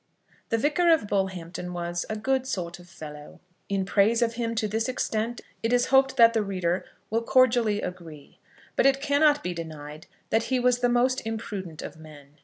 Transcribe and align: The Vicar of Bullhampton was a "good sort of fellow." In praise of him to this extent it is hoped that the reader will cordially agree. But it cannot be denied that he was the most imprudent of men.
The 0.49 0.57
Vicar 0.57 0.89
of 0.91 1.07
Bullhampton 1.07 1.73
was 1.73 2.07
a 2.09 2.15
"good 2.15 2.47
sort 2.47 2.79
of 2.79 2.89
fellow." 2.89 3.39
In 3.69 3.85
praise 3.85 4.23
of 4.23 4.33
him 4.33 4.55
to 4.55 4.67
this 4.67 4.89
extent 4.89 5.41
it 5.61 5.71
is 5.71 5.85
hoped 5.93 6.17
that 6.17 6.33
the 6.33 6.41
reader 6.41 6.85
will 7.11 7.21
cordially 7.21 7.83
agree. 7.83 8.39
But 8.75 8.87
it 8.87 8.99
cannot 8.99 9.43
be 9.43 9.53
denied 9.53 10.07
that 10.31 10.45
he 10.45 10.59
was 10.59 10.79
the 10.79 10.89
most 10.89 11.23
imprudent 11.23 11.83
of 11.83 11.97
men. 11.97 12.37